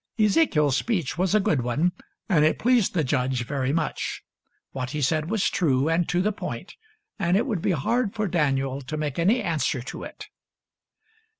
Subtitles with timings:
[0.17, 1.91] Ezekiel's speech was a good one,
[2.27, 4.23] and it pleased the judge very much.
[4.71, 6.73] What he said was true and to the point,
[7.19, 10.25] and it would be hard for Daniel to make any answer to it.